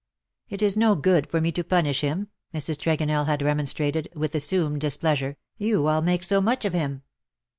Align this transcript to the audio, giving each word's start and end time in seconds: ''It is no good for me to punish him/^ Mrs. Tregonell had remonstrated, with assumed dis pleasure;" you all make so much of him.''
''It 0.49 0.63
is 0.63 0.75
no 0.75 0.95
good 0.95 1.27
for 1.29 1.39
me 1.39 1.51
to 1.51 1.63
punish 1.63 2.01
him/^ 2.01 2.29
Mrs. 2.55 2.73
Tregonell 2.79 3.27
had 3.27 3.43
remonstrated, 3.43 4.09
with 4.15 4.33
assumed 4.33 4.81
dis 4.81 4.97
pleasure;" 4.97 5.37
you 5.59 5.85
all 5.85 6.01
make 6.01 6.23
so 6.23 6.41
much 6.41 6.65
of 6.65 6.73
him.'' 6.73 7.03